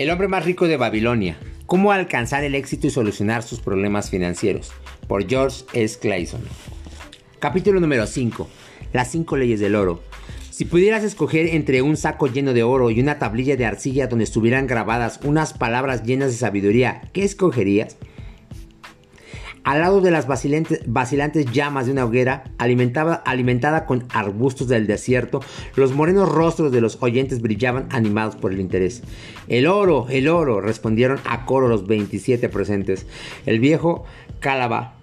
[0.00, 1.36] El hombre más rico de Babilonia.
[1.66, 4.72] Cómo alcanzar el éxito y solucionar sus problemas financieros.
[5.06, 5.98] Por George S.
[5.98, 6.40] Clayson.
[7.38, 8.48] Capítulo número 5.
[8.94, 10.02] Las 5 leyes del oro.
[10.48, 14.24] Si pudieras escoger entre un saco lleno de oro y una tablilla de arcilla donde
[14.24, 17.98] estuvieran grabadas unas palabras llenas de sabiduría, ¿qué escogerías?
[19.70, 25.44] Al lado de las vacilantes, llamas de una hoguera alimentada con arbustos del desierto,
[25.76, 29.04] los morenos rostros de los oyentes brillaban animados por el interés.
[29.46, 33.06] El oro, el oro, respondieron a coro los 27 presentes.
[33.46, 34.02] El viejo
[34.40, 34.94] Cálaba,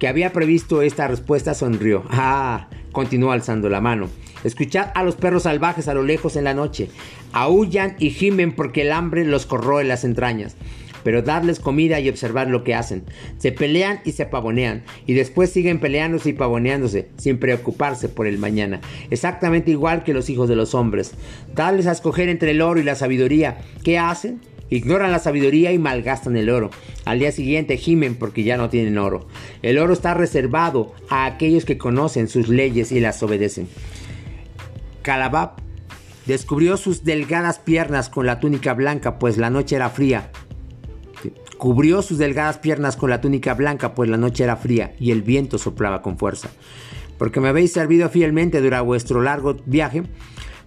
[0.00, 2.02] que había previsto esta respuesta, sonrió.
[2.10, 4.08] Ah, continuó alzando la mano.
[4.42, 6.90] Escuchad a los perros salvajes a lo lejos en la noche.
[7.30, 10.56] Aullan y gimen porque el hambre los corroe las entrañas
[11.08, 13.04] pero darles comida y observar lo que hacen.
[13.38, 18.36] Se pelean y se pavonean, y después siguen peleándose y pavoneándose, sin preocuparse por el
[18.36, 21.12] mañana, exactamente igual que los hijos de los hombres.
[21.54, 23.56] Darles a escoger entre el oro y la sabiduría.
[23.82, 24.42] ¿Qué hacen?
[24.68, 26.68] Ignoran la sabiduría y malgastan el oro.
[27.06, 29.28] Al día siguiente gimen porque ya no tienen oro.
[29.62, 33.66] El oro está reservado a aquellos que conocen sus leyes y las obedecen.
[35.00, 35.52] Calabab
[36.26, 40.30] descubrió sus delgadas piernas con la túnica blanca, pues la noche era fría.
[41.58, 45.22] Cubrió sus delgadas piernas con la túnica blanca, pues la noche era fría y el
[45.22, 46.50] viento soplaba con fuerza.
[47.18, 50.04] Porque me habéis servido fielmente durante vuestro largo viaje,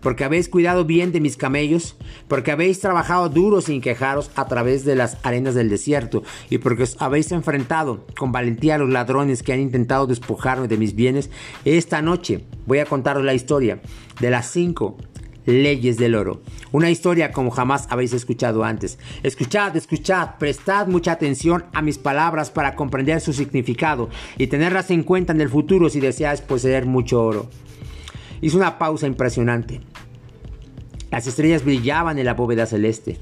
[0.02, 1.96] porque habéis cuidado bien de mis camellos,
[2.28, 6.84] porque habéis trabajado duro sin quejaros a través de las arenas del desierto, y porque
[6.84, 11.30] os habéis enfrentado con valentía a los ladrones que han intentado despojarme de mis bienes,
[11.64, 13.80] esta noche voy a contaros la historia
[14.20, 14.98] de las cinco
[15.46, 16.42] leyes del oro.
[16.72, 19.00] Una historia como jamás habéis escuchado antes.
[19.24, 25.04] Escuchad, escuchad, prestad mucha atención a mis palabras para comprender su significado y tenerlas en
[25.04, 27.50] cuenta en el futuro si deseáis poseer mucho oro.
[28.42, 29.82] Hizo una pausa impresionante.
[31.12, 33.18] Las estrellas brillaban en la bóveda celeste.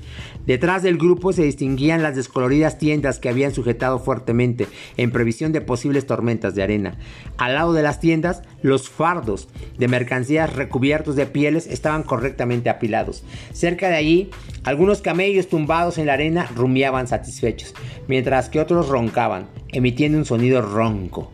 [0.46, 5.62] Detrás del grupo se distinguían las descoloridas tiendas que habían sujetado fuertemente en previsión de
[5.62, 6.98] posibles tormentas de arena.
[7.38, 9.50] Al lado de las tiendas, los fardos
[9.80, 13.24] de mercancías recubiertos de pieles estaban correctamente apilados.
[13.54, 14.30] Cerca de allí,
[14.64, 17.74] algunos camellos tumbados en la arena rumiaban satisfechos,
[18.08, 21.32] mientras que otros roncaban, emitiendo un sonido ronco.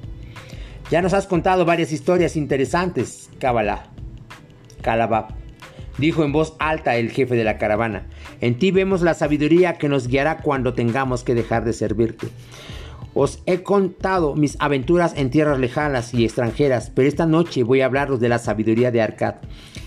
[0.89, 3.89] Ya nos has contado varias historias interesantes, Kabbalah.
[4.81, 5.44] Calabab
[5.97, 8.07] dijo en voz alta el jefe de la caravana.
[8.41, 12.27] En ti vemos la sabiduría que nos guiará cuando tengamos que dejar de servirte.
[13.13, 17.85] Os he contado mis aventuras en tierras lejanas y extranjeras, pero esta noche voy a
[17.85, 19.35] hablaros de la sabiduría de Arcad,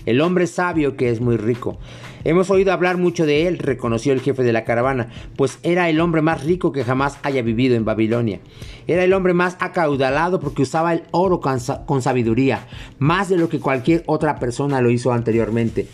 [0.07, 1.77] el hombre sabio que es muy rico.
[2.25, 5.07] Hemos oído hablar mucho de él, reconoció el jefe de la caravana,
[5.37, 8.41] pues era el hombre más rico que jamás haya vivido en Babilonia.
[8.87, 13.59] Era el hombre más acaudalado porque usaba el oro con, sabiduría, más de lo que
[13.59, 15.87] cualquier otra persona lo hizo anteriormente.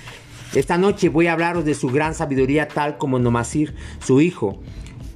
[0.55, 4.61] Esta noche voy a hablaros de su gran sabiduría tal como Nomasir, su hijo.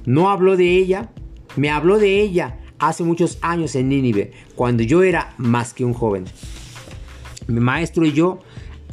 [0.06, 1.10] No habló de ella,
[1.56, 5.92] me habló de ella hace muchos años en Nínive, cuando yo era más que un
[5.92, 6.24] joven.
[7.48, 8.40] Mi maestro y yo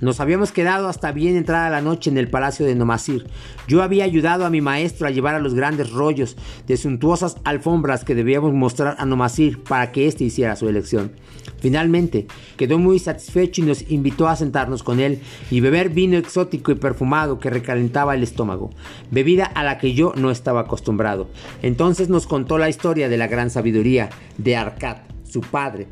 [0.01, 3.27] nos habíamos quedado hasta bien entrada la noche en el palacio de Nomasir.
[3.67, 6.37] Yo había ayudado a mi maestro a llevar a los grandes rollos
[6.67, 11.11] de suntuosas alfombras que debíamos mostrar a Nomasir para que éste hiciera su elección.
[11.59, 16.71] Finalmente, quedó muy satisfecho y nos invitó a sentarnos con él y beber vino exótico
[16.71, 18.69] y perfumado que recalentaba el estómago,
[19.09, 21.29] bebida a la que yo no estaba acostumbrado.
[21.63, 25.87] Entonces nos contó la historia de la gran sabiduría de Arcad, su padre,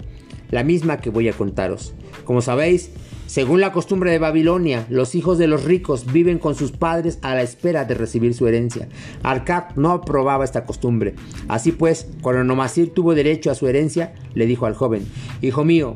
[0.52, 1.94] la misma que voy a contaros.
[2.26, 2.92] Como sabéis,
[3.28, 7.34] según la costumbre de Babilonia, los hijos de los ricos viven con sus padres a
[7.34, 8.88] la espera de recibir su herencia.
[9.24, 11.16] Arcad no aprobaba esta costumbre.
[11.48, 15.08] Así pues, cuando Nomasir tuvo derecho a su herencia, le dijo al joven,
[15.42, 15.96] Hijo mío,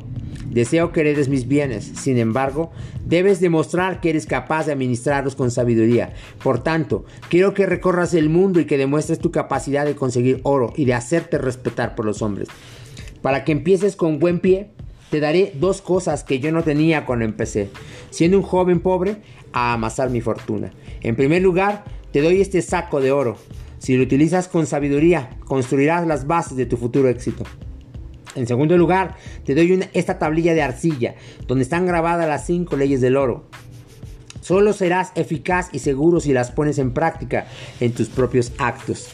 [0.50, 1.84] deseo que heredes mis bienes.
[1.94, 2.72] Sin embargo,
[3.06, 6.12] debes demostrar que eres capaz de administrarlos con sabiduría.
[6.42, 10.72] Por tanto, quiero que recorras el mundo y que demuestres tu capacidad de conseguir oro
[10.74, 12.48] y de hacerte respetar por los hombres.
[13.22, 14.70] Para que empieces con buen pie,
[15.10, 17.68] te daré dos cosas que yo no tenía cuando empecé,
[18.10, 19.16] siendo un joven pobre,
[19.52, 20.72] a amasar mi fortuna.
[21.02, 23.36] En primer lugar, te doy este saco de oro.
[23.78, 27.44] Si lo utilizas con sabiduría, construirás las bases de tu futuro éxito.
[28.36, 33.00] En segundo lugar, te doy esta tablilla de arcilla, donde están grabadas las cinco leyes
[33.00, 33.46] del oro.
[34.40, 37.46] Solo serás eficaz y seguro si las pones en práctica
[37.80, 39.08] en tus propios actos.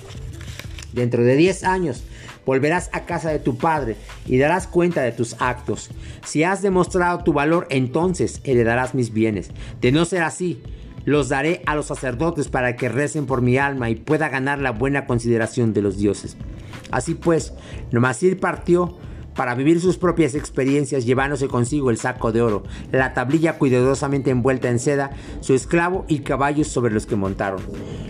[0.92, 2.04] Dentro de 10 años,
[2.46, 5.90] volverás a casa de tu padre y darás cuenta de tus actos.
[6.24, 9.50] Si has demostrado tu valor, entonces heredarás mis bienes.
[9.82, 10.62] De no ser así,
[11.04, 14.70] los daré a los sacerdotes para que recen por mi alma y pueda ganar la
[14.70, 16.36] buena consideración de los dioses.
[16.90, 17.52] Así pues,
[17.90, 18.96] Nomasir partió
[19.36, 24.68] para vivir sus propias experiencias llevándose consigo el saco de oro, la tablilla cuidadosamente envuelta
[24.68, 25.10] en seda,
[25.40, 27.60] su esclavo y caballos sobre los que montaron.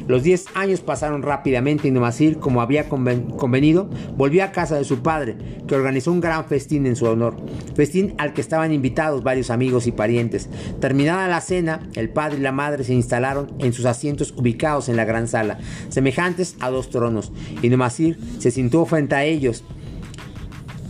[0.06, 5.00] Los diez años pasaron rápidamente y Nomasir, como había convenido, volvió a casa de su
[5.00, 5.36] padre,
[5.66, 7.36] que organizó un gran festín en su honor,
[7.74, 10.48] festín al que estaban invitados varios amigos y parientes.
[10.80, 14.96] Terminada la cena, el padre y la madre se instalaron en sus asientos ubicados en
[14.96, 15.58] la gran sala,
[15.88, 19.64] semejantes a dos tronos, y Nomasir se sintió frente a ellos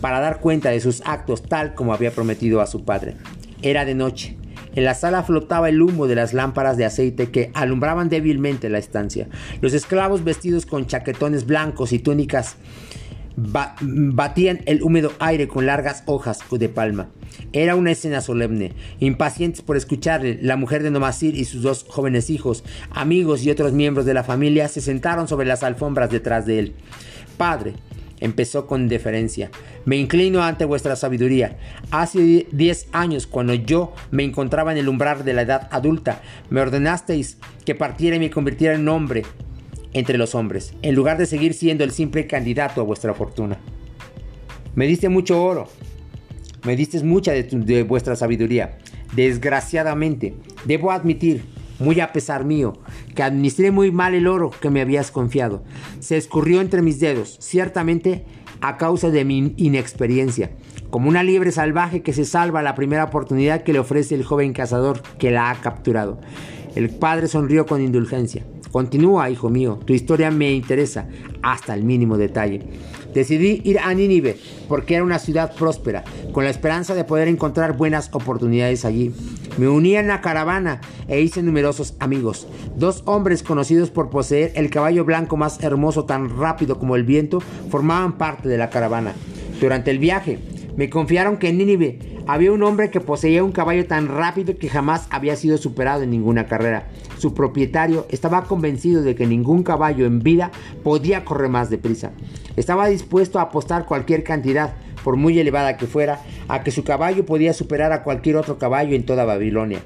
[0.01, 3.15] para dar cuenta de sus actos tal como había prometido a su padre.
[3.61, 4.37] Era de noche.
[4.75, 8.77] En la sala flotaba el humo de las lámparas de aceite que alumbraban débilmente la
[8.77, 9.27] estancia.
[9.59, 12.57] Los esclavos vestidos con chaquetones blancos y túnicas
[13.37, 17.09] batían el húmedo aire con largas hojas de palma.
[17.53, 18.73] Era una escena solemne.
[18.99, 23.73] Impacientes por escucharle, la mujer de Nomasir y sus dos jóvenes hijos, amigos y otros
[23.73, 26.73] miembros de la familia se sentaron sobre las alfombras detrás de él.
[27.37, 27.73] Padre,
[28.19, 29.51] Empezó con deferencia.
[29.85, 31.57] Me inclino ante vuestra sabiduría.
[31.91, 36.61] Hace diez años, cuando yo me encontraba en el umbral de la edad adulta, me
[36.61, 39.23] ordenasteis que partiera y me convirtiera en hombre
[39.93, 43.59] entre los hombres, en lugar de seguir siendo el simple candidato a vuestra fortuna.
[44.75, 45.67] Me diste mucho oro,
[46.63, 48.77] me diste mucha de, de vuestra sabiduría.
[49.15, 50.35] Desgraciadamente,
[50.65, 51.43] debo admitir
[51.79, 52.73] muy a pesar mío,
[53.15, 55.63] que administré muy mal el oro que me habías confiado.
[55.99, 58.25] Se escurrió entre mis dedos, ciertamente
[58.61, 60.51] a causa de mi inexperiencia,
[60.89, 64.23] como una liebre salvaje que se salva a la primera oportunidad que le ofrece el
[64.23, 66.19] joven cazador que la ha capturado.
[66.75, 68.45] El padre sonrió con indulgencia.
[68.71, 71.07] Continúa, hijo mío, tu historia me interesa
[71.41, 72.61] hasta el mínimo detalle.
[73.17, 74.37] Decidí ir a Nínive
[74.67, 76.03] porque era una ciudad próspera,
[76.33, 79.11] con la esperanza de poder encontrar buenas oportunidades allí.
[79.57, 82.45] Me uní en la caravana e hice numerosos amigos.
[82.75, 87.39] Dos hombres conocidos por poseer el caballo blanco más hermoso tan rápido como el viento
[87.71, 89.13] formaban parte de la caravana.
[89.59, 90.37] Durante el viaje
[90.77, 94.69] me confiaron que en Nínive había un hombre que poseía un caballo tan rápido que
[94.69, 96.87] jamás había sido superado en ninguna carrera.
[97.17, 100.51] Su propietario estaba convencido de que ningún caballo en vida
[100.83, 102.11] podía correr más deprisa.
[102.57, 107.25] Estaba dispuesto a apostar cualquier cantidad, por muy elevada que fuera, a que su caballo
[107.25, 109.79] podía superar a cualquier otro caballo en toda Babilonia.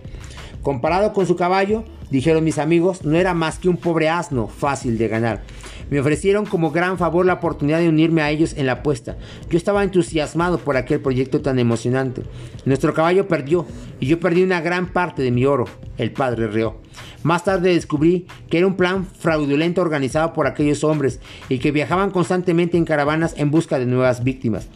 [0.61, 4.97] Comparado con su caballo, dijeron mis amigos, no era más que un pobre asno fácil
[4.97, 5.41] de ganar.
[5.89, 9.17] Me ofrecieron como gran favor la oportunidad de unirme a ellos en la apuesta.
[9.49, 12.23] Yo estaba entusiasmado por aquel proyecto tan emocionante.
[12.63, 13.65] Nuestro caballo perdió
[13.99, 15.65] y yo perdí una gran parte de mi oro.
[15.97, 16.77] El padre rió.
[17.23, 21.19] Más tarde descubrí que era un plan fraudulento organizado por aquellos hombres
[21.49, 24.69] y que viajaban constantemente en caravanas en busca de nuevas víctimas.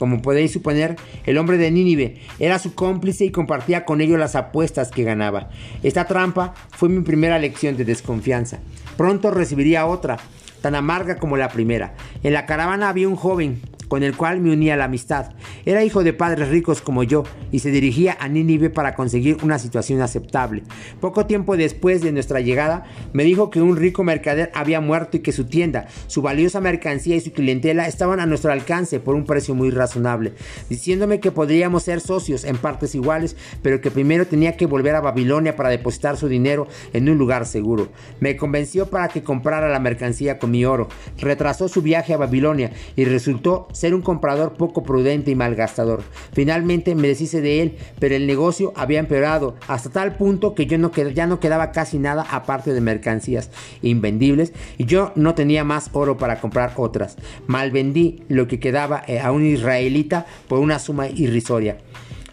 [0.00, 4.34] Como podéis suponer, el hombre de Nínive era su cómplice y compartía con ellos las
[4.34, 5.50] apuestas que ganaba.
[5.82, 8.60] Esta trampa fue mi primera lección de desconfianza.
[8.96, 10.16] Pronto recibiría otra,
[10.62, 11.92] tan amarga como la primera.
[12.22, 13.60] En la caravana había un joven
[13.90, 15.32] con el cual me unía la amistad.
[15.66, 19.58] Era hijo de padres ricos como yo y se dirigía a Nínive para conseguir una
[19.58, 20.62] situación aceptable.
[21.00, 25.20] Poco tiempo después de nuestra llegada, me dijo que un rico mercader había muerto y
[25.20, 29.26] que su tienda, su valiosa mercancía y su clientela estaban a nuestro alcance por un
[29.26, 30.34] precio muy razonable,
[30.68, 35.00] diciéndome que podríamos ser socios en partes iguales, pero que primero tenía que volver a
[35.00, 37.88] Babilonia para depositar su dinero en un lugar seguro.
[38.20, 40.88] Me convenció para que comprara la mercancía con mi oro,
[41.18, 46.02] retrasó su viaje a Babilonia y resultó ser un comprador poco prudente y malgastador.
[46.34, 50.76] Finalmente me deshice de él, pero el negocio había empeorado hasta tal punto que yo
[50.76, 53.48] no ya no quedaba casi nada aparte de mercancías
[53.80, 57.16] invendibles y yo no tenía más oro para comprar otras.
[57.46, 61.78] Malvendí lo que quedaba eh, a un israelita por una suma irrisoria.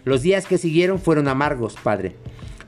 [0.04, 2.14] Los días que siguieron fueron amargos, padre.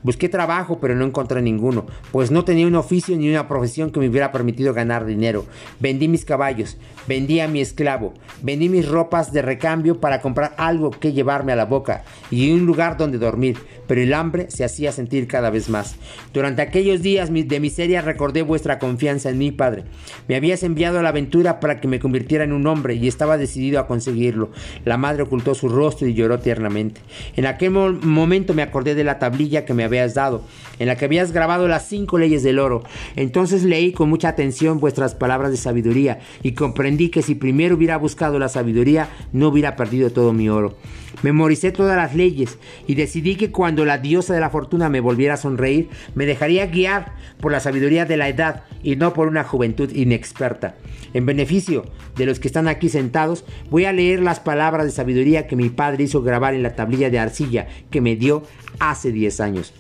[0.03, 4.01] Busqué trabajo, pero no encontré ninguno, pues no tenía un oficio ni una profesión que
[4.01, 5.45] me hubiera permitido ganar dinero.
[5.79, 10.91] Vendí mis caballos, vendí a mi esclavo, vendí mis ropas de recambio para comprar algo
[10.91, 14.93] que llevarme a la boca y un lugar donde dormir, pero el hambre se hacía
[14.93, 15.97] sentir cada vez más.
[16.33, 19.85] Durante aquellos días de miseria recordé vuestra confianza en mí, Padre.
[20.29, 23.37] Me habías enviado a la aventura para que me convirtiera en un hombre y estaba
[23.37, 24.51] decidido a conseguirlo.
[24.85, 27.01] La madre ocultó su rostro y lloró tiernamente.
[27.37, 30.43] En aquel momento me acordé de la tablilla que me habías dado,
[30.79, 32.83] en la que habías grabado las cinco leyes del oro.
[33.17, 37.99] Entonces leí con mucha atención vuestras palabras de sabiduría y comprendí que si primero hubiera
[37.99, 40.77] buscado la sabiduría, no hubiera perdido todo mi oro.
[41.23, 45.35] Memoricé todas las leyes y decidí que cuando la diosa de la fortuna me volviera
[45.35, 49.45] a sonreír, me dejaría guiar por la sabiduría de la edad y no por una
[49.45, 50.77] juventud inexperta.
[51.13, 51.85] En beneficio
[52.17, 55.69] de los que están aquí sentados, voy a leer las palabras de sabiduría que mi
[55.69, 58.45] padre hizo grabar en la tablilla de arcilla que me dio
[58.79, 59.75] hace 10 años.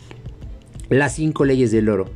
[0.90, 2.06] Las cinco leyes del oro.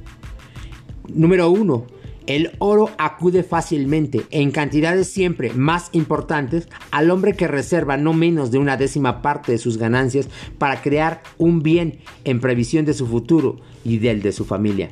[1.09, 1.87] Número 1.
[2.27, 8.51] El oro acude fácilmente, en cantidades siempre más importantes, al hombre que reserva no menos
[8.51, 10.29] de una décima parte de sus ganancias
[10.59, 14.91] para crear un bien en previsión de su futuro y del de su familia.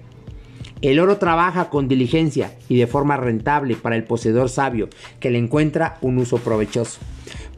[0.80, 5.38] El oro trabaja con diligencia y de forma rentable para el poseedor sabio que le
[5.38, 7.00] encuentra un uso provechoso,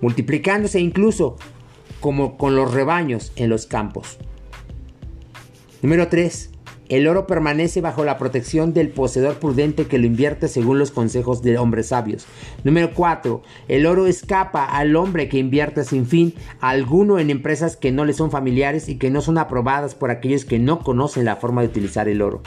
[0.01, 1.37] multiplicándose incluso
[2.01, 4.19] como con los rebaños en los campos.
[5.85, 6.49] Número 3.
[6.89, 11.43] El oro permanece bajo la protección del poseedor prudente que lo invierte según los consejos
[11.43, 12.25] de hombres sabios.
[12.65, 13.43] Número 4.
[13.69, 18.15] El oro escapa al hombre que invierte sin fin alguno en empresas que no le
[18.15, 21.69] son familiares y que no son aprobadas por aquellos que no conocen la forma de
[21.69, 22.41] utilizar el oro.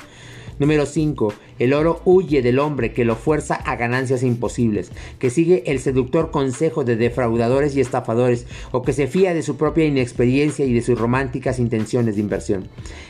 [0.59, 1.33] Número 5.
[1.59, 6.31] El oro huye del hombre que lo fuerza a ganancias imposibles, que sigue el seductor
[6.31, 10.81] consejo de defraudadores y estafadores, o que se fía de su propia inexperiencia y de
[10.81, 12.67] sus románticas intenciones de inversión.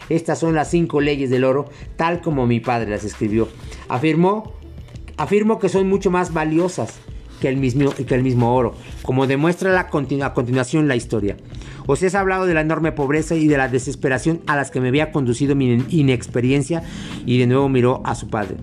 [0.10, 3.48] Estas son las cinco leyes del oro, tal como mi padre las escribió.
[3.88, 6.96] Afirmo que son mucho más valiosas
[7.42, 8.74] que el mismo, que el mismo oro,
[9.04, 11.38] como demuestra la a continuación la historia.
[11.88, 14.90] Os he hablado de la enorme pobreza y de la desesperación a las que me
[14.90, 16.84] había conducido mi inexperiencia
[17.26, 18.58] y de nuevo miró a su padre.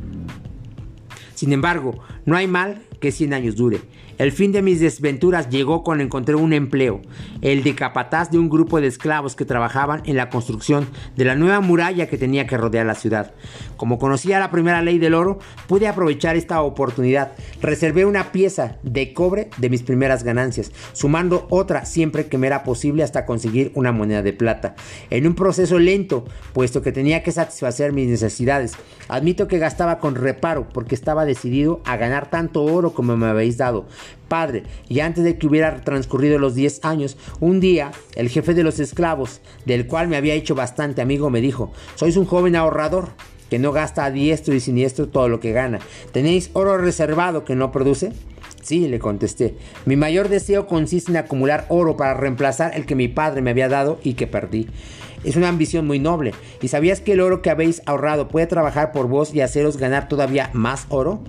[1.34, 3.80] Sin embargo, no hay mal que 100 años dure.
[4.16, 7.00] El fin de mis desventuras llegó cuando encontré un empleo,
[7.42, 11.34] el de capataz de un grupo de esclavos que trabajaban en la construcción de la
[11.34, 13.32] nueva muralla que tenía que rodear la ciudad.
[13.76, 17.32] Como conocía la primera ley del oro, pude aprovechar esta oportunidad.
[17.60, 22.62] Reservé una pieza de cobre de mis primeras ganancias, sumando otra siempre que me era
[22.62, 24.76] posible hasta conseguir una moneda de plata.
[25.10, 28.74] En un proceso lento, puesto que tenía que satisfacer mis necesidades.
[29.08, 33.58] Admito que gastaba con reparo porque estaba decidido a ganar tanto oro como me habéis
[33.58, 33.86] dado.
[34.28, 38.62] Padre, y antes de que hubiera transcurrido los 10 años, un día el jefe de
[38.62, 43.10] los esclavos, del cual me había hecho bastante amigo, me dijo, sois un joven ahorrador
[43.50, 45.78] que no gasta a diestro y siniestro todo lo que gana.
[46.12, 48.12] ¿Tenéis oro reservado que no produce?
[48.62, 49.56] Sí, le contesté.
[49.84, 53.68] Mi mayor deseo consiste en acumular oro para reemplazar el que mi padre me había
[53.68, 54.68] dado y que perdí.
[55.22, 56.32] Es una ambición muy noble.
[56.62, 60.08] ¿Y sabías que el oro que habéis ahorrado puede trabajar por vos y haceros ganar
[60.08, 61.22] todavía más oro?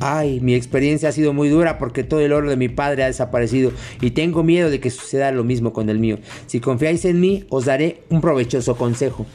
[0.00, 3.06] Ay, mi experiencia ha sido muy dura porque todo el oro de mi padre ha
[3.06, 6.18] desaparecido y tengo miedo de que suceda lo mismo con el mío.
[6.46, 9.26] Si confiáis en mí, os daré un provechoso consejo.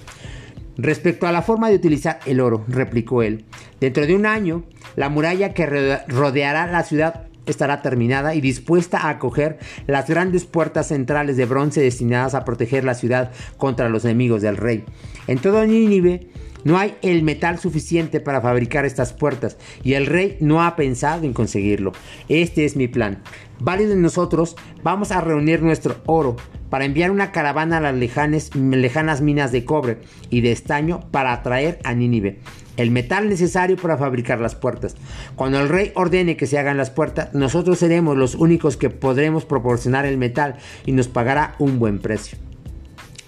[0.78, 3.44] Respecto a la forma de utilizar el oro, replicó él,
[3.80, 4.64] dentro de un año,
[4.96, 5.66] la muralla que
[6.08, 11.82] rodeará la ciudad estará terminada y dispuesta a acoger las grandes puertas centrales de bronce
[11.82, 14.86] destinadas a proteger la ciudad contra los enemigos del rey.
[15.28, 16.28] En todo Nínive
[16.64, 21.24] no hay el metal suficiente para fabricar estas puertas y el rey no ha pensado
[21.24, 21.94] en conseguirlo.
[22.30, 23.22] Este es mi plan.
[23.60, 26.36] Varios de nosotros vamos a reunir nuestro oro
[26.70, 31.80] para enviar una caravana a las lejanas minas de cobre y de estaño para atraer
[31.84, 32.40] a Nínive
[32.78, 34.96] el metal necesario para fabricar las puertas.
[35.36, 39.46] Cuando el rey ordene que se hagan las puertas, nosotros seremos los únicos que podremos
[39.46, 40.56] proporcionar el metal
[40.86, 42.38] y nos pagará un buen precio.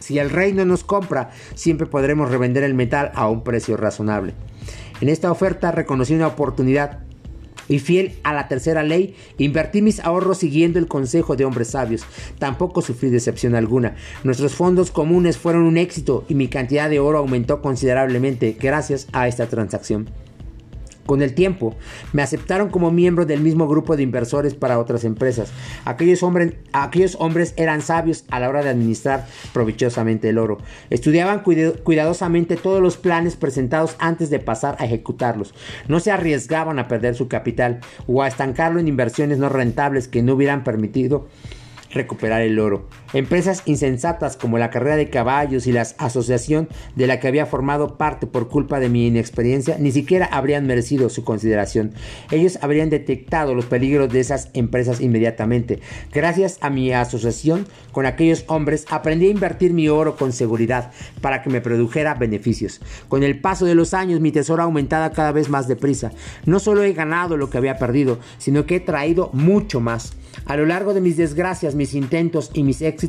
[0.06, 4.36] Si el rey no nos compra, siempre podremos revender el metal a un precio razonable.
[5.02, 7.00] En esta oferta reconocí una oportunidad
[7.68, 12.06] y fiel a la tercera ley, invertí mis ahorros siguiendo el consejo de hombres sabios.
[12.38, 13.96] Tampoco sufrí decepción alguna.
[14.24, 19.28] Nuestros fondos comunes fueron un éxito y mi cantidad de oro aumentó considerablemente gracias a
[19.28, 20.08] esta transacción.
[21.06, 21.76] Con el tiempo,
[22.14, 25.52] me aceptaron como miembro del mismo grupo de inversores para otras empresas.
[25.86, 30.58] Aquellos, hombres, aquellos hombres eran sabios a la hora de administrar provechosamente el oro.
[30.90, 35.54] Estudiaban cuidadosamente todos los planes presentados antes de pasar a ejecutarlos.
[35.88, 40.24] No se arriesgaban a perder su capital o a estancarlo en inversiones no rentables que
[40.24, 41.28] no hubieran permitido
[41.92, 42.88] recuperar el oro.
[43.16, 46.68] Empresas insensatas como la carrera de caballos y la asociación
[46.98, 51.08] de la que había formado parte por culpa de mi inexperiencia ni siquiera habrían merecido
[51.10, 51.94] su consideración.
[52.30, 55.80] Ellos habrían detectado los peligros de esas empresas inmediatamente.
[56.12, 60.92] Gracias a mi asociación con aquellos hombres aprendí a invertir mi oro con seguridad
[61.22, 62.82] para que me produjera beneficios.
[63.08, 66.12] Con el paso de los años mi tesoro ha aumentado cada vez más deprisa.
[66.46, 70.18] No solo he ganado lo que había perdido, sino que he traído mucho más.
[70.46, 73.05] A lo largo de mis desgracias, mis intentos y mis éxitos,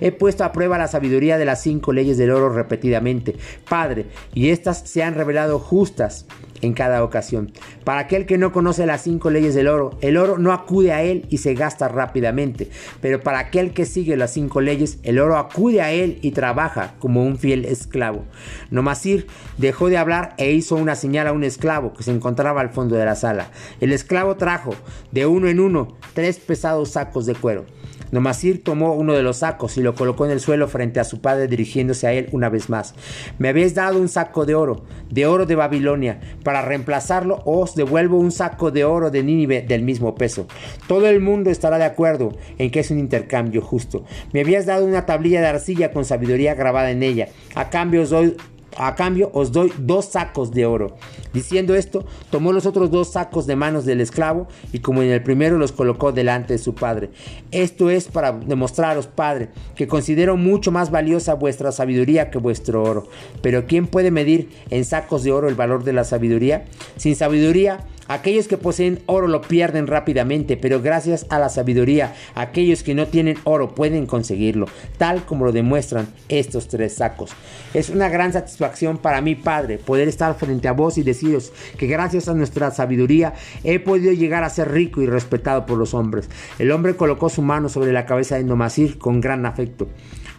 [0.00, 3.36] he puesto a prueba la sabiduría de las cinco leyes del oro repetidamente,
[3.68, 6.26] Padre, y estas se han revelado justas
[6.62, 7.52] en cada ocasión.
[7.84, 11.02] Para aquel que no conoce las cinco leyes del oro, el oro no acude a
[11.02, 15.36] él y se gasta rápidamente, pero para aquel que sigue las cinco leyes, el oro
[15.36, 18.24] acude a él y trabaja como un fiel esclavo.
[18.70, 19.26] Nomasir
[19.58, 22.96] dejó de hablar e hizo una señal a un esclavo que se encontraba al fondo
[22.96, 23.50] de la sala.
[23.80, 24.74] El esclavo trajo
[25.12, 27.66] de uno en uno tres pesados sacos de cuero.
[28.10, 31.20] Nomasir tomó uno de los sacos y lo colocó en el suelo frente a su
[31.20, 32.94] padre dirigiéndose a él una vez más.
[33.38, 36.20] Me habéis dado un saco de oro, de oro de Babilonia.
[36.42, 40.46] Para reemplazarlo os devuelvo un saco de oro de Nínive del mismo peso.
[40.86, 44.04] Todo el mundo estará de acuerdo en que es un intercambio justo.
[44.32, 47.28] Me habías dado una tablilla de arcilla con sabiduría grabada en ella.
[47.54, 48.36] A cambio os doy
[48.78, 50.96] a cambio os doy dos sacos de oro.
[51.32, 55.22] Diciendo esto, tomó los otros dos sacos de manos del esclavo y como en el
[55.22, 57.10] primero los colocó delante de su padre.
[57.50, 63.08] Esto es para demostraros, padre, que considero mucho más valiosa vuestra sabiduría que vuestro oro.
[63.42, 66.64] Pero ¿quién puede medir en sacos de oro el valor de la sabiduría?
[66.96, 72.82] Sin sabiduría, Aquellos que poseen oro lo pierden rápidamente, pero gracias a la sabiduría, aquellos
[72.82, 74.66] que no tienen oro pueden conseguirlo,
[74.98, 77.32] tal como lo demuestran estos tres sacos.
[77.74, 81.86] Es una gran satisfacción para mi Padre, poder estar frente a vos y deciros que
[81.86, 83.34] gracias a nuestra sabiduría
[83.64, 86.28] he podido llegar a ser rico y respetado por los hombres.
[86.58, 89.88] El hombre colocó su mano sobre la cabeza de Nomasir con gran afecto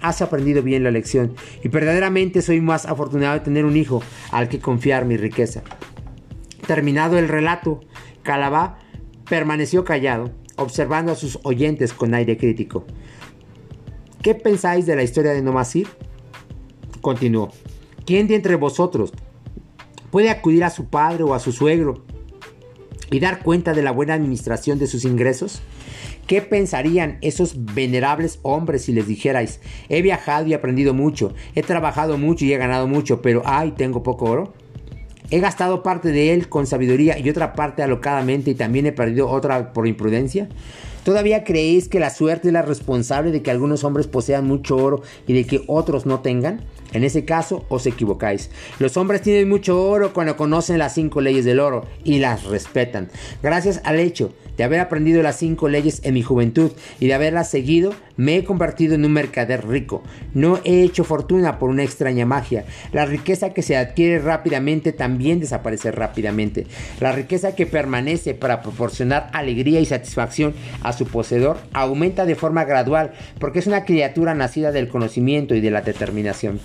[0.01, 1.33] has aprendido bien la lección
[1.63, 5.63] y verdaderamente soy más afortunado de tener un hijo al que confiar mi riqueza.
[6.67, 7.79] Terminado el relato,
[8.23, 8.77] Calabá
[9.29, 12.85] permaneció callado, observando a sus oyentes con aire crítico.
[14.21, 15.87] ¿Qué pensáis de la historia de Nomasir?
[16.99, 17.53] Continuó.
[18.05, 19.13] ¿Quién de entre vosotros
[20.11, 22.03] puede acudir a su padre o a su suegro
[23.11, 25.61] y dar cuenta de la buena administración de sus ingresos?
[26.27, 32.17] ¿Qué pensarían esos venerables hombres si les dijerais, he viajado y aprendido mucho, he trabajado
[32.17, 34.53] mucho y he ganado mucho, pero ay, tengo poco oro?
[35.29, 39.29] He gastado parte de él con sabiduría y otra parte alocadamente y también he perdido
[39.29, 40.47] otra por imprudencia.
[41.03, 45.01] ¿Todavía creéis que la suerte es la responsable de que algunos hombres posean mucho oro
[45.25, 46.61] y de que otros no tengan?
[46.93, 48.49] En ese caso os equivocáis.
[48.79, 53.09] Los hombres tienen mucho oro cuando conocen las cinco leyes del oro y las respetan.
[53.41, 57.49] Gracias al hecho de haber aprendido las cinco leyes en mi juventud y de haberlas
[57.49, 60.03] seguido, me he convertido en un mercader rico.
[60.33, 62.65] No he hecho fortuna por una extraña magia.
[62.91, 66.65] La riqueza que se adquiere rápidamente también desaparece rápidamente.
[66.99, 72.65] La riqueza que permanece para proporcionar alegría y satisfacción a su poseedor aumenta de forma
[72.65, 76.59] gradual porque es una criatura nacida del conocimiento y de la determinación.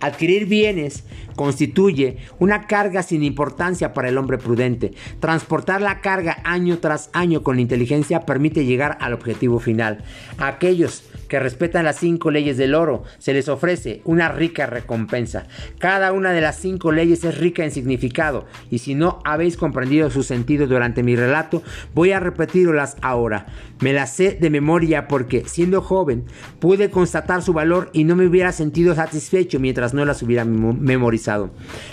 [0.00, 1.02] Adquirir bienes
[1.36, 4.92] constituye una carga sin importancia para el hombre prudente.
[5.20, 10.04] Transportar la carga año tras año con inteligencia permite llegar al objetivo final.
[10.38, 15.46] aquellos que respetan las cinco leyes del oro se les ofrece una rica recompensa.
[15.78, 20.10] Cada una de las cinco leyes es rica en significado y si no habéis comprendido
[20.10, 21.62] su sentido durante mi relato,
[21.94, 23.46] voy a repetirlas ahora.
[23.80, 26.24] Me las sé de memoria porque siendo joven
[26.60, 31.25] pude constatar su valor y no me hubiera sentido satisfecho mientras no las hubiera memorizado.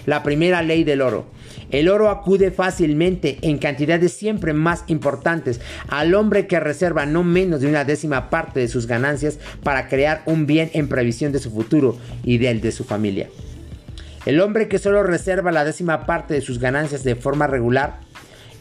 [0.05, 1.25] La primera ley del oro.
[1.71, 7.61] El oro acude fácilmente en cantidades siempre más importantes al hombre que reserva no menos
[7.61, 11.49] de una décima parte de sus ganancias para crear un bien en previsión de su
[11.49, 13.29] futuro y del de su familia.
[14.25, 17.99] El hombre que solo reserva la décima parte de sus ganancias de forma regular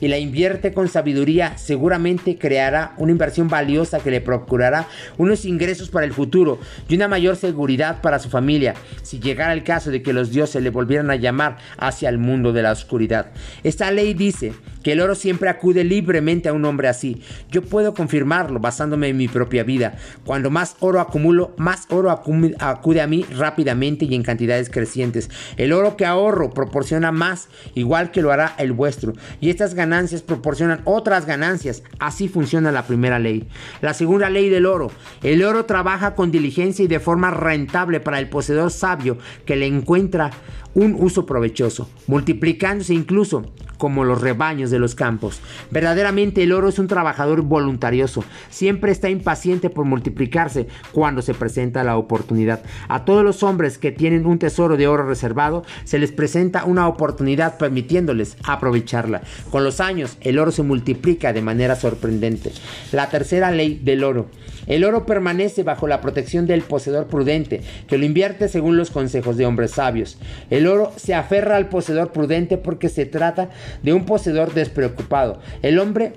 [0.03, 5.91] y la invierte con sabiduría, seguramente creará una inversión valiosa que le procurará unos ingresos
[5.91, 10.03] para el futuro y una mayor seguridad para su familia, si llegara el caso de
[10.03, 13.31] que los dioses le volvieran a llamar hacia el mundo de la oscuridad.
[13.63, 17.23] Esta ley dice que el oro siempre acude libremente a un hombre así.
[17.53, 19.95] Yo puedo confirmarlo basándome en mi propia vida.
[20.25, 25.31] Cuando más oro acumulo, más oro acude a mí rápidamente y en cantidades crecientes.
[25.57, 29.13] El oro que ahorro proporciona más, igual que lo hará el vuestro.
[29.41, 29.92] Y estas ganancias
[30.27, 31.83] proporcionan otras ganancias.
[31.99, 33.47] Así funciona la primera ley.
[33.81, 34.91] La segunda ley del oro.
[35.23, 39.67] El oro trabaja con diligencia y de forma rentable para el poseedor sabio que le
[39.67, 40.31] encuentra
[40.75, 43.45] un uso provechoso, multiplicándose incluso
[43.83, 45.41] como los rebaños de los campos.
[45.73, 51.83] Verdaderamente el oro es un trabajador voluntarioso, siempre está impaciente por multiplicarse cuando se presenta
[51.83, 52.63] la oportunidad.
[52.87, 56.87] A todos los hombres que tienen un tesoro de oro reservado, se les presenta una
[56.87, 59.23] oportunidad permitiéndoles aprovecharla.
[59.51, 62.53] Con los años, el oro se multiplica de manera sorprendente.
[62.93, 64.29] La tercera ley del oro.
[64.67, 69.37] El oro permanece bajo la protección del poseedor prudente, que lo invierte según los consejos
[69.37, 70.19] de hombres sabios.
[70.51, 73.51] El oro se aferra al poseedor prudente porque se trata
[73.83, 75.41] de un poseedor despreocupado.
[75.63, 76.13] El hombre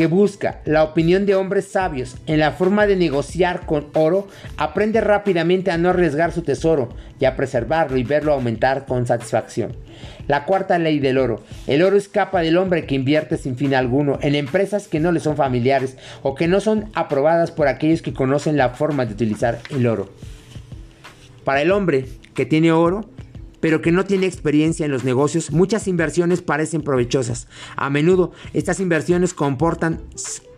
[0.00, 5.02] que busca la opinión de hombres sabios en la forma de negociar con oro, aprende
[5.02, 9.76] rápidamente a no arriesgar su tesoro y a preservarlo y verlo aumentar con satisfacción.
[10.26, 11.42] La cuarta ley del oro.
[11.66, 15.20] El oro escapa del hombre que invierte sin fin alguno en empresas que no le
[15.20, 19.58] son familiares o que no son aprobadas por aquellos que conocen la forma de utilizar
[19.68, 20.08] el oro.
[21.44, 23.04] Para el hombre que tiene oro,
[23.60, 27.46] pero que no tiene experiencia en los negocios, muchas inversiones parecen provechosas.
[27.76, 30.00] A menudo estas inversiones comportan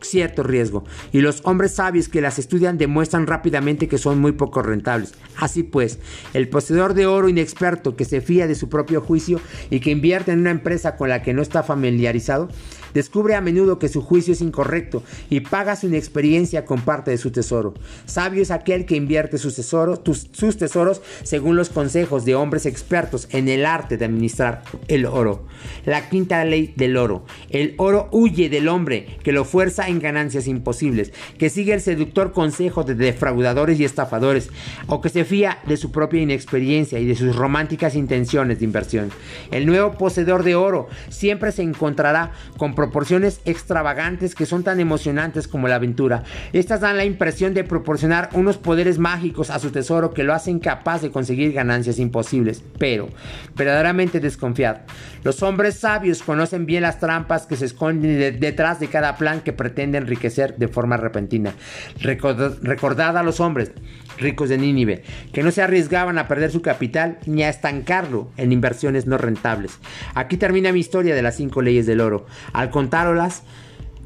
[0.05, 4.63] cierto riesgo y los hombres sabios que las estudian demuestran rápidamente que son muy poco
[4.63, 5.15] rentables.
[5.37, 5.99] Así pues,
[6.35, 10.33] el poseedor de oro inexperto que se fía de su propio juicio y que invierte
[10.33, 12.49] en una empresa con la que no está familiarizado,
[12.95, 17.19] descubre a menudo que su juicio es incorrecto y paga su inexperiencia con parte de
[17.19, 17.75] su tesoro.
[18.05, 20.01] Sabio es aquel que invierte sus tesoros,
[20.33, 25.47] sus tesoros según los consejos de hombres expertos en el arte de administrar el oro.
[25.85, 27.25] La quinta ley del oro.
[27.51, 32.85] El oro huye del hombre que lo fuerza ganancias imposibles, que sigue el seductor consejo
[32.85, 34.51] de defraudadores y estafadores,
[34.87, 39.11] o que se fía de su propia inexperiencia y de sus románticas intenciones de inversión.
[39.51, 45.49] El nuevo poseedor de oro siempre se encontrará con proporciones extravagantes que son tan emocionantes
[45.49, 46.23] como la aventura.
[46.53, 50.59] Estas dan la impresión de proporcionar unos poderes mágicos a su tesoro que lo hacen
[50.59, 53.09] capaz de conseguir ganancias imposibles, pero
[53.57, 54.79] verdaderamente desconfiad.
[55.25, 59.53] Los hombres sabios conocen bien las trampas que se esconden detrás de cada plan que
[59.53, 61.55] pretende de enriquecer de forma repentina.
[61.99, 63.73] Recordad a los hombres
[64.19, 68.53] ricos de Nínive que no se arriesgaban a perder su capital ni a estancarlo en
[68.53, 69.79] inversiones no rentables.
[70.15, 72.27] Aquí termina mi historia de las cinco leyes del oro.
[72.53, 73.43] Al contároslas,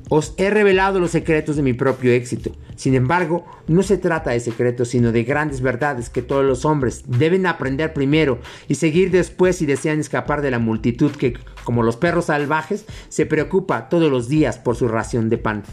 [0.09, 2.53] os he revelado los secretos de mi propio éxito.
[2.77, 7.05] Sin embargo, no se trata de secretos, sino de grandes verdades que todos los hombres
[7.07, 8.38] deben aprender primero
[8.69, 13.27] y seguir después si desean escapar de la multitud que, como los perros salvajes, se
[13.27, 15.64] preocupa todos los días por su ración de pan.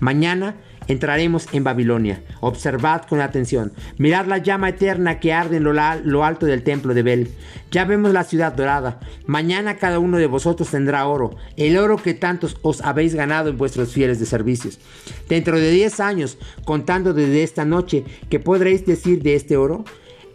[0.00, 0.56] Mañana
[0.88, 2.22] entraremos en Babilonia.
[2.40, 3.72] Observad con atención.
[3.98, 7.30] Mirad la llama eterna que arde en lo, alto del templo de Bel.
[7.70, 8.98] Ya vemos la ciudad dorada.
[9.26, 13.58] Mañana cada uno de vosotros tendrá oro, el oro que tantos os habéis ganado en
[13.58, 14.80] vuestros fieles de servicios.
[15.28, 19.84] Dentro de diez años, contando desde esta noche, ¿qué podréis decir de este oro?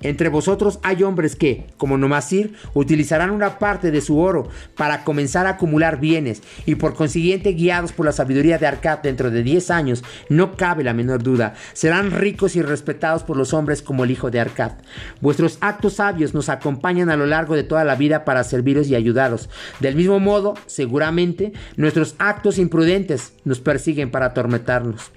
[0.03, 5.47] Entre vosotros hay hombres que, como Nomasir, utilizarán una parte de su oro para comenzar
[5.47, 9.71] a acumular bienes y por consiguiente guiados por la sabiduría de Arcad dentro de 10
[9.71, 14.11] años, no cabe la menor duda, serán ricos y respetados por los hombres como el
[14.11, 14.73] hijo de Arcad.
[15.21, 18.95] Vuestros actos sabios nos acompañan a lo largo de toda la vida para serviros y
[18.95, 19.49] ayudaros.
[19.79, 25.11] Del mismo modo, seguramente, nuestros actos imprudentes nos persiguen para atormentarnos.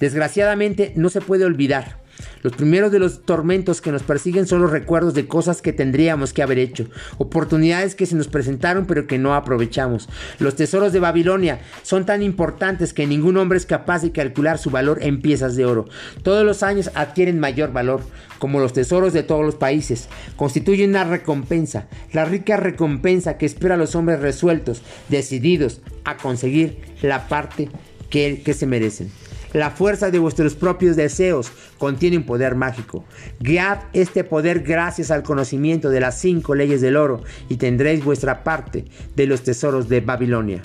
[0.00, 1.99] Desgraciadamente, no se puede olvidar
[2.42, 6.32] los primeros de los tormentos que nos persiguen son los recuerdos de cosas que tendríamos
[6.32, 6.86] que haber hecho,
[7.18, 10.08] oportunidades que se nos presentaron pero que no aprovechamos.
[10.38, 14.70] Los tesoros de Babilonia son tan importantes que ningún hombre es capaz de calcular su
[14.70, 15.88] valor en piezas de oro.
[16.22, 18.02] Todos los años adquieren mayor valor,
[18.38, 20.08] como los tesoros de todos los países.
[20.36, 26.78] Constituyen una recompensa, la rica recompensa que espera a los hombres resueltos, decididos a conseguir
[27.02, 27.68] la parte
[28.08, 29.10] que, que se merecen.
[29.52, 33.04] La fuerza de vuestros propios deseos contiene un poder mágico.
[33.40, 38.44] Guiad este poder gracias al conocimiento de las cinco leyes del oro y tendréis vuestra
[38.44, 38.84] parte
[39.16, 40.62] de los tesoros de Babilonia.